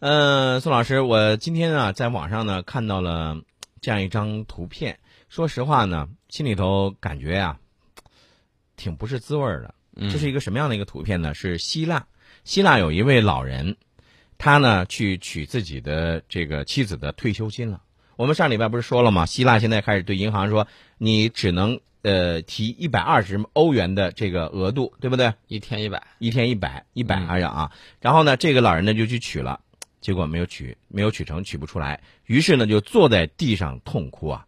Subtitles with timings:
[0.00, 3.36] 呃，宋老师，我今天啊在网上呢看到了
[3.80, 7.58] 这样一张图片，说实话呢，心里头感觉呀、
[8.76, 9.74] 挺不是滋味的。
[9.96, 11.34] 嗯这是一个什么样的一个图片呢？
[11.34, 12.06] 是希腊，
[12.44, 13.76] 希腊有一位老人，
[14.38, 17.82] 他呢去取自己的这个妻子的退休金了。
[18.14, 19.26] 我们上礼拜不是说了吗？
[19.26, 20.68] 希腊现在开始对银行说，
[20.98, 25.34] 你只能呃提一百二十欧元的这个额度，对不对？
[25.48, 27.72] 一天一百，一天一百，一百嗯好像啊。
[28.00, 29.58] 然后呢，这个老人呢就去取了，
[30.00, 32.00] 结果没有取，没有取成，取不出来。
[32.26, 34.46] 于是呢，就坐在地上痛哭啊。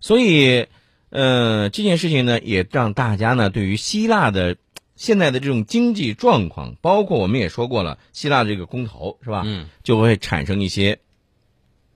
[0.00, 0.66] 所以，
[1.10, 4.56] 呃，这件事情呢，也让大家呢对于希腊的
[4.96, 10.98] 现在的这种经济状况，包括我们也说过了，希腊这个公投是吧，嗯，就会产生一些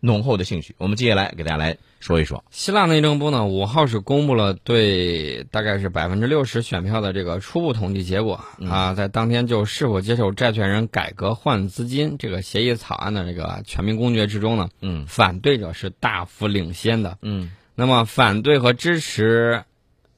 [0.05, 0.74] 浓厚的兴趣。
[0.79, 2.43] 我们接下来给大家来说一说。
[2.51, 17.16] 希腊内政部呢五号是公布了对大概是百分之六十选票的这个初步统计结果、啊，在当天就是否接受债权人改革换资金这个协议草案的这个全民公决之中呢，嗯反对者是大幅领先的。
[17.23, 19.62] 嗯那么反对和支持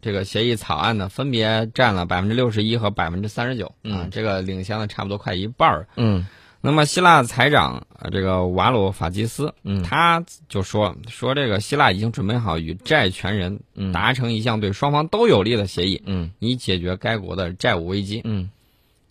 [0.00, 5.87] 这个协议草案呢，分别占了百分之六十一和百分之三十九啊嗯，这个领先了差不多快一半儿。
[5.97, 6.27] 嗯
[6.65, 9.83] 那么希腊财长呃这个瓦鲁法基斯，嗯。
[9.83, 13.93] 他就说说这个希腊已经准备好与债权人嗯。
[13.93, 16.31] 达成一项对双方都有利的协议，嗯。
[16.39, 18.23] 以解决该国的债务危机。
[18.25, 18.48] 嗯。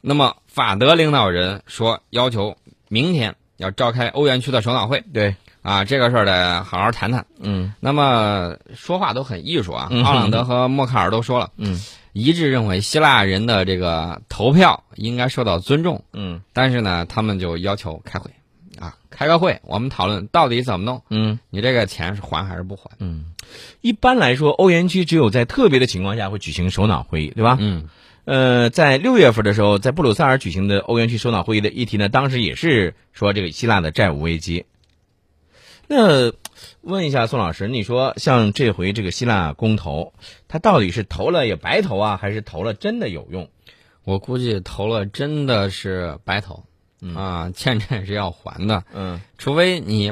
[0.02, 2.58] 那么法德领导人说要求
[2.90, 7.26] 明天要召开欧元区的首脑会对，啊，这个事儿得好好谈谈。
[7.40, 7.72] 嗯。
[7.80, 10.04] 那么说话都很艺术啊，嗯。
[10.04, 11.80] 奥朗德和默克尔都说了，嗯
[12.14, 16.03] 一致认为希腊人的这个投票应该受到尊重。
[16.14, 18.31] 嗯但是呢，他们就要求开会，
[18.80, 21.39] 啊，开个会，我们讨论到底怎么弄，嗯。
[21.50, 22.92] 你这个钱是还还是不还？
[23.00, 23.25] 嗯，
[23.81, 27.58] 一般来说，欧元区只有在特别的情况下会举行首脑会议，对吧？
[27.59, 27.89] 嗯
[28.25, 34.66] 呃，在六月份的时候，在布鲁塞尔举行的欧元区首脑会议的议题呢，当时也是说这个希腊的债务危机。
[35.95, 36.33] 那
[36.81, 40.11] 问一下宋老师，你说像这回这个希腊公投，
[40.47, 43.48] 它到底是投了也白投啊，还是投了真的有用？
[44.03, 46.64] 我估计投了真的是白投，
[47.15, 50.11] 啊，欠债是要还的，嗯除非你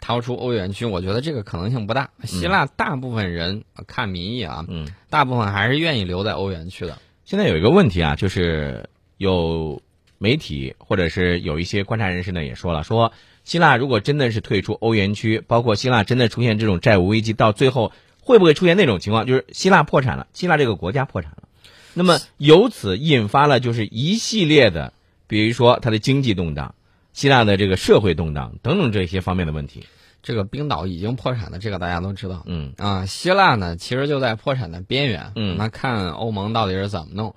[0.00, 2.10] 逃出欧元区，我觉得这个可能性不大。
[2.24, 4.88] 希腊大部分人看民意啊，嗯。
[5.10, 6.98] 大部分还是愿意留在欧元区的。
[7.24, 9.80] 现在有一个问题啊，就是有
[10.18, 13.12] 媒体或者是有一些观察人士呢也说了，说
[13.50, 17.90] 希腊如果真的是退出欧元区，包括希腊真的出现这种债务危机，到最后
[18.20, 21.48] 会不会出现那种情况，就是希腊破产了，希腊这个国家破产了，
[21.94, 24.92] 那么由此引发了就是一系列的，
[25.26, 26.76] 比如说它的经济动荡、
[27.12, 29.84] 希腊的这个社会动荡等等这些方面的问题。
[30.22, 32.44] 这个冰岛已经破产了，这个大家都知道。
[32.46, 35.32] 嗯啊，希腊呢，其实就在破产的边缘。
[35.34, 37.34] 嗯那看欧盟到底是怎么弄。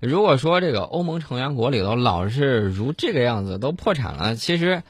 [0.00, 4.82] 如果说这个欧盟成员国里头老是如这个样子都破产了，其实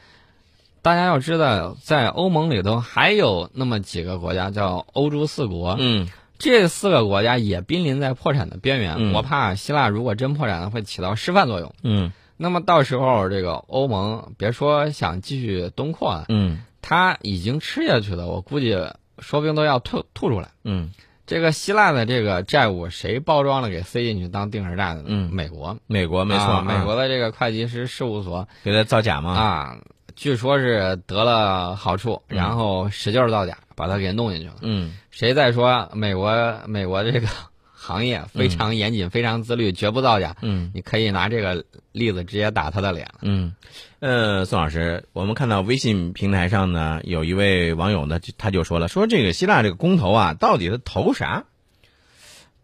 [0.87, 6.09] 大家要知道，在欧盟里头还有那么几个国家叫欧洲四国，嗯
[6.39, 8.95] 这四个国家也濒临在破产的边缘。
[8.97, 11.75] 嗯我怕希腊如果真破产了，会起到示范作用。
[11.83, 18.77] 嗯那么到时候这个欧盟别说想继续东扩了，嗯他已经吃下去了，我估计
[19.19, 20.51] 说不定都要吐吐出来。
[20.63, 20.93] 嗯
[21.27, 25.03] 这个希腊的这个债务谁包装了给塞进去当定时炸弹？
[25.09, 29.33] 嗯美国，美国没错，啊美国的这个会计师事务所给他造假吗。
[29.33, 29.79] 啊，
[30.17, 34.55] 据说是得了好处，嗯然后使劲儿造假，把他给弄进去了。
[34.63, 37.29] 嗯谁再说美国美国这个
[37.73, 43.19] 行业非常严谨、非常自律，绝不造假，嗯你可以拿这个例子直接打他的脸了。
[43.23, 43.55] 嗯，
[44.01, 51.45] 呃，宋老师，我们看到微信平台上呢，有一位网友呢，他就说了，说这个希腊这个公投啊，到底他投啥？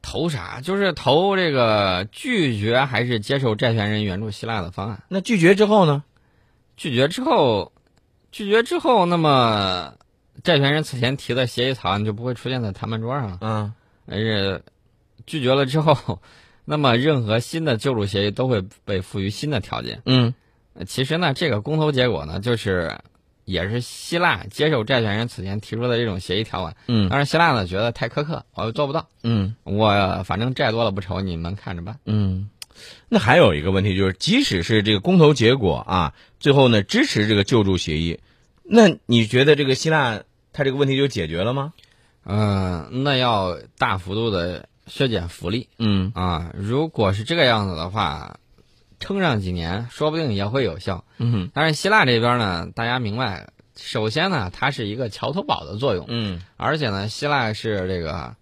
[0.00, 0.60] 投啥？
[0.62, 5.02] 就是投这个拒绝还是接受债权人援助希腊的方案？
[5.08, 6.02] 那拒绝之后呢？
[6.82, 7.70] 拒绝之后，
[8.32, 9.94] 拒绝之后，那么
[10.42, 13.38] 债权人此前提的协议草案就不会出现在谈判桌上了。
[13.40, 13.72] 嗯
[14.04, 14.60] 而且
[15.24, 16.20] 拒绝了之后，
[16.64, 20.02] 那么任何新的救助协议都会被赋予新的条件。
[20.06, 20.34] 嗯
[20.74, 22.98] 呃其实呢，这个公投结果呢，就是
[23.44, 26.74] 也是希腊接受债权人此前提出的这种协议条款。
[26.88, 31.96] 嗯但是希腊呢觉得太苛刻，我又做不到，嗯我反正债多了不愁，你们看着办。
[32.06, 32.48] 嗯。
[33.08, 38.20] 那还有一个问题就是，即使是这个公投结果啊，最后呢支持这个救助协议，
[38.64, 40.22] 那你觉得这个希腊
[40.52, 41.72] 它这个问题就解决了吗？
[42.24, 45.68] 嗯、那要大幅度的削减福利。
[45.78, 48.38] 嗯啊，如果是这个样子的话，
[49.00, 51.04] 撑上几年，说不定也会有效。
[51.18, 58.36] 嗯但是希腊这边呢，大家明白，首先呢，它是一个桥头堡的作用，嗯而且呢，希腊是这个，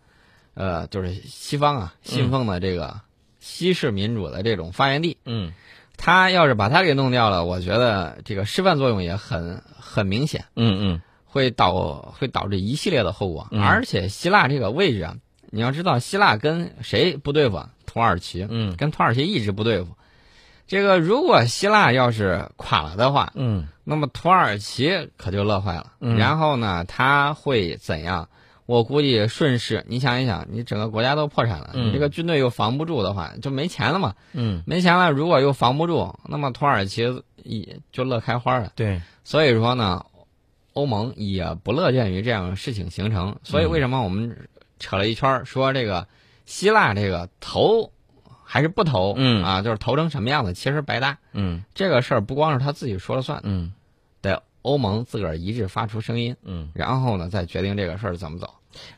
[0.53, 3.01] 呃，就是西方啊信奉的这个
[3.41, 5.53] 西式民主的这种发源地，嗯
[5.97, 13.49] 他要是把它给弄掉了，我觉得这个示范作用也很很明显，嗯嗯会导会导致一系列的后果。
[13.51, 15.17] 嗯而且希腊这个位置啊，
[15.51, 17.71] 你要知道，希腊跟谁不对付啊？
[17.85, 19.89] 土耳其，嗯跟土耳其一直不对付。
[20.67, 25.93] 这个如果希腊要是垮了的话，嗯那么土耳其可就乐坏了。
[26.01, 28.29] 嗯然后呢，他会怎样？
[28.71, 34.15] 我估计顺势，你想一想，你整个国家都破产了，嗯你这个军队又防不住的话，就没钱了嘛。
[34.33, 37.03] 嗯，没钱了，如果又防不住，那么土耳其
[37.43, 38.71] 也就乐开花了。
[38.77, 40.07] 对，所以说呢，
[40.75, 43.37] 欧盟也不乐见于这样的事情形成。
[43.43, 46.07] 所以为什么我们扯了一圈儿说这个
[46.47, 47.91] 希腊这个投
[48.45, 49.15] 还是不投？
[49.17, 51.19] 嗯啊，就是投成什么样子，其实白搭。
[51.33, 53.73] 嗯这个事儿不光是他自己说了算，嗯
[54.23, 56.71] 得欧盟自个儿一致发出声音，嗯。
[56.73, 58.49] 然后呢再决定这个事儿怎么走。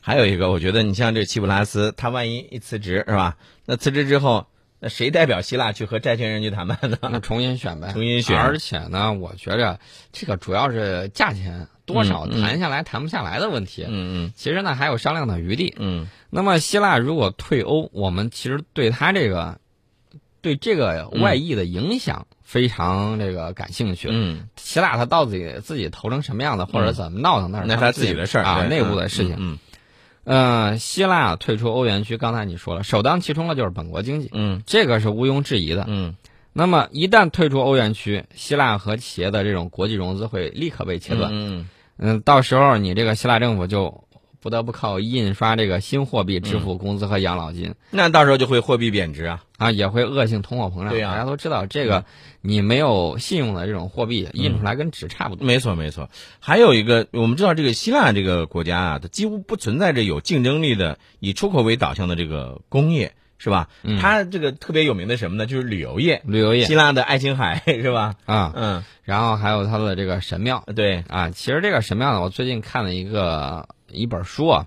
[0.00, 3.36] 还有一个，我觉得你像这齐普拉斯，他万一一辞职是吧？
[3.66, 4.46] 那辞职之后，
[4.80, 6.98] 那谁代表希腊去和债权人去谈判呢？
[7.02, 9.78] 那重新选呗， 重新选而且呢，我觉着
[10.12, 13.84] 这个主要是价钱多少谈下来、谈不下来的问题。
[13.88, 15.74] 嗯嗯其实呢还有商量的余地。
[15.78, 19.58] 嗯那么希腊如果退欧，我们其实对他这个
[20.42, 24.08] 对这个外溢的影响非常这个感兴趣。
[24.10, 29.36] 嗯，希腊他到底自己投成什么样的，或者怎么闹腾，那是那他自己的事儿啊，内部的事情。
[29.38, 29.58] 嗯
[30.24, 35.84] 呃，希腊退出欧元区，刚才你说了，首当其冲的就是本国经济，嗯这个是毋庸置疑的。
[35.88, 36.14] 嗯
[36.52, 41.30] 那么一旦退出欧元区，希腊和企业的这种国际融资会立刻被切断。
[41.32, 44.04] 嗯嗯，到时候你这个希腊政府就
[44.42, 47.74] 不得不靠印刷这个新货币支嗯付工资和养老金。
[47.90, 49.44] 那到时候就会货币贬值啊。
[49.56, 50.88] 啊，也会恶性通货膨胀。
[50.88, 52.04] 对呀嗯大家都知道这个，
[52.40, 55.46] 你没有信用的这种货币印出来跟纸差不多。
[55.46, 56.10] 没错没错。
[56.40, 63.68] 还有一个，我们知道这个希腊这个国家啊，它几乎不存在着有竞争力的以出口为导向的这个工业，是吧？
[63.84, 65.46] 嗯它这个特别有名的什么呢？
[65.46, 66.22] 就是旅游业。
[66.24, 68.16] 旅游业希腊的爱琴海是吧？
[68.26, 71.30] 啊，嗯，然后还有它的这个神庙对，啊。
[71.30, 74.66] 其实这个神庙呢，我最近看了一个一本书啊，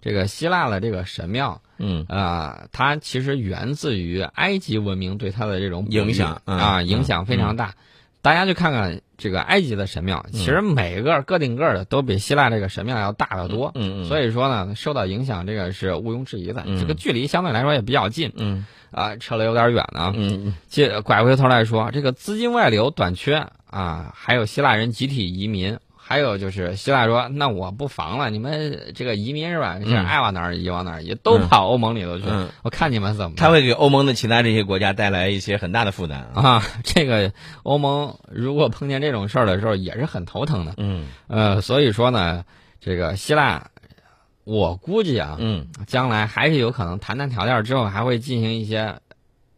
[0.00, 7.74] 这个希腊的这个神庙嗯啊，它其实源自于埃及文明对它的这种影响嗯啊，嗯影响非常大。
[8.22, 13.70] 大家去看看这个埃及的神庙，其实每个个顶个的都比希腊这个神庙要大得多。
[13.74, 16.62] 嗯嗯，所以说呢，受到影响这个是毋庸置疑的。
[16.64, 20.14] 嗯这个距离相对来说也比较近嗯啊，扯了有点远呢。
[20.16, 29.80] 嗯接拐回头来说，这个资金外流短缺啊，还有希腊人集体移民，还有就是希腊说，那我不防了，你们这个移民是吧？
[29.82, 32.24] 是爱往哪儿移往哪儿移，都跑欧盟里头去。
[32.28, 33.50] 嗯，我看你们怎么他。
[33.50, 36.42] 会给欧盟的其他这些国家带来一些很大的负担啊。
[36.42, 40.74] 啊，这个欧盟如果碰见这种事儿的时候，也是很头疼的。
[40.76, 42.44] 嗯呃，所以说呢，
[42.80, 43.70] 这个希腊，
[44.44, 48.96] 我估计啊，嗯将来还是有可能谈谈条件之后，还会进行一些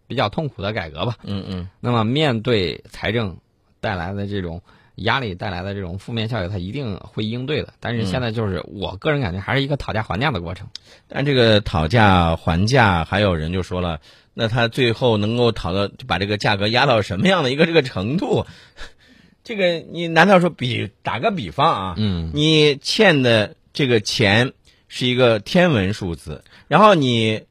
[0.06, 1.16] 比较痛苦的改革吧。
[1.24, 3.36] 嗯嗯那么面对财政
[3.80, 4.62] 带来的这种
[4.96, 7.72] 压力带来的这种负面效应，它一定会应对的。
[7.80, 10.68] 但是现在就是我个人感觉还是一个讨价还价的过程。
[11.08, 14.00] 但这个讨价还价，还有人就说了，
[14.34, 18.46] 那他最后能够讨到，把这个价格压到什么样的一个这个程度？
[19.44, 21.94] 这个你难道说比打个比方啊？
[21.98, 24.52] 嗯你欠的这个钱
[24.88, 27.42] 是一个天文数字，然后你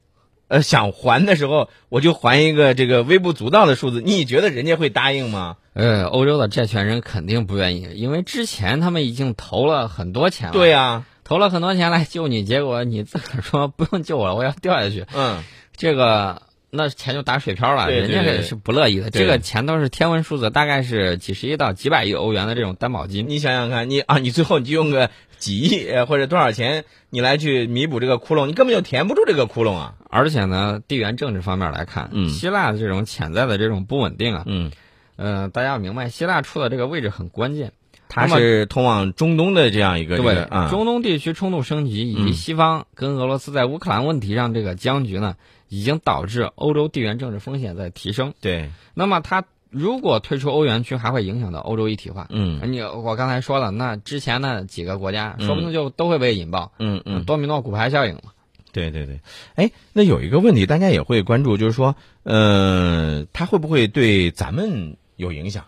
[0.48, 5.56] 呃想还的时候，我就还一个这个微不足道的数字，你觉得人家会答应吗？
[5.74, 15.42] 呃，欧洲的债权人肯定不愿意，因为之前他们已经投了很多钱了，对呀、投了很多钱来救你，结果你自个儿说不用救我了，我要掉下去，嗯，
[15.76, 19.10] 这个那钱就打水漂了，对对对人家是不乐意的。
[19.10, 23.28] 这个钱都是天文数字，大概是几十亿到几百亿欧元的这种担保金。
[23.28, 29.94] 你想想看，你啊，你最后你就用个几亿呃或者多少钱，你来去弥补这个窟窿，你根本就填不住这个窟窿啊。
[30.08, 34.70] 而且呢，地缘政治方面来看，嗯希腊的这种潜在的这种不稳定啊，嗯，
[35.16, 37.72] 呃，大家要明白，希腊处的这个位置很关键。
[38.08, 45.34] 它是通往中东的这样一个啊，中东地区冲突升级，以及嗯西方跟俄罗斯在乌克兰问题上这个僵局呢，
[45.68, 48.32] 已经导致欧洲地缘政治风险在提升。
[48.40, 49.44] 对，那么它
[49.76, 52.26] 如果退出欧元区，还会影响到欧洲一体化。
[52.30, 58.32] 嗯你我刚才说了，那之前那几个国家，嗯说不定就都会被引爆，嗯嗯，多米诺骨牌效应嘛。
[58.72, 59.20] 对对对，
[59.54, 65.64] 哎，那有一个问题，大家也会关注，就是说，呃，它会不会对咱们有影响？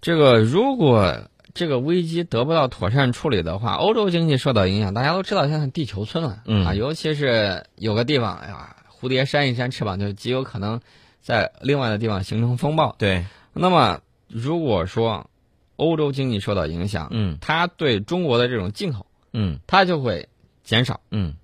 [0.00, 1.16] 这个如果
[1.54, 4.94] 这个危机得不到妥善处理的话，欧洲经济受到影响。
[4.94, 10.80] 大家都知道，现在地球村了，嗯啊，尤其是有个地方，哎呀，蝴蝶扇一扇翅膀，就极有可能
[11.20, 12.96] 在另外的地方形成风暴。
[12.98, 15.28] 对，那么，如果说
[15.76, 20.28] 欧洲经济受到影响，嗯它对中国的这种进口，嗯它就会
[20.62, 21.34] 减少，嗯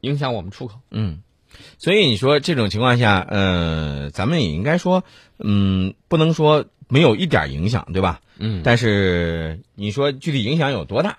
[0.00, 0.80] 影响我们出口。
[0.90, 1.22] 嗯
[1.78, 5.04] 所以你说这种情况下，呃，咱们也应该说，
[5.38, 8.20] 嗯，不能说没有一点影响，对吧？
[8.38, 11.18] 嗯，但是你说具体影响有多大？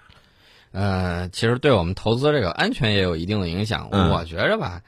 [0.72, 3.88] 呃，其实对我们投资这个安全也有一定的影响。
[3.92, 4.82] 嗯我觉着吧，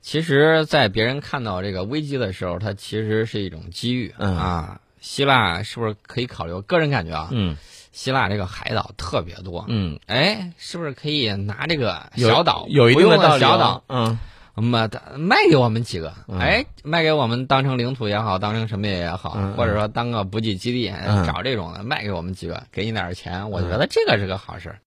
[0.00, 4.80] 其实，在别人看到这个危机的时候，它其实是一种机遇、嗯啊。
[5.04, 6.52] 希腊是不是可以考虑？
[6.54, 7.58] 我个人感觉啊，嗯。
[7.92, 12.64] 希腊这个海岛特别多，嗯，哎，是不是可以拿这个小岛？
[12.70, 13.46] 有一定的不用道理哦。
[13.46, 14.18] 小岛，嗯。
[14.56, 16.38] 卖卖给我们几个，嗯。
[16.38, 21.26] 哎，卖给我们当成领土也好，当成什么也好，或者说当个补给基地，嗯。
[21.26, 24.78] 找这种的卖给我们几个，给你点钱，我觉得这个是个好事儿。